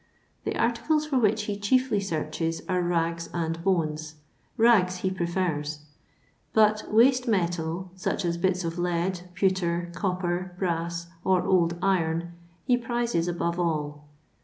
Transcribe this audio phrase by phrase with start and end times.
[0.45, 4.15] The articles for which he chiefly searches are rags and bones—
[4.57, 5.81] rags he prefers—
[6.53, 12.31] but waste metal, such as bits of lead, pewter, copper, brass, or old iron,
[12.65, 14.03] he prizes above all.